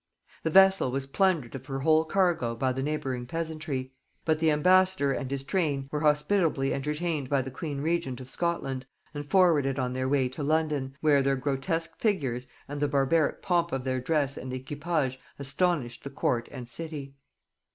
[0.41, 3.93] The vessel was plundered of her whole cargo by the neighbouring peasantry;
[4.25, 8.87] but the ambassador and his train were hospitably entertained by the queen regent of Scotland,
[9.13, 13.71] and forwarded on their way to London, where their grotesque figures and the barbaric pomp
[13.71, 17.13] of their dress and equipage astonished the court and city.